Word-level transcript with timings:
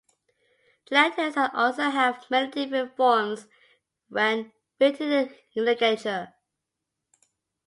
The 0.89 0.95
letters 0.95 1.37
and 1.37 1.51
also 1.53 1.83
have 1.83 2.25
many 2.31 2.49
different 2.49 2.95
forms 2.97 3.45
when 4.09 4.51
written 4.79 5.11
in 5.53 5.63
ligature. 5.63 6.33